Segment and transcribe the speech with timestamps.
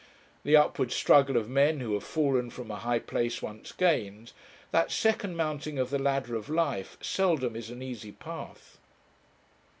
[0.43, 4.31] The upward struggle of men, who have fallen from a high place once gained,
[4.71, 8.79] that second mounting of the ladder of life, seldom is an easy path.